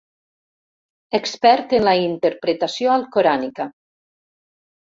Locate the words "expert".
1.19-1.75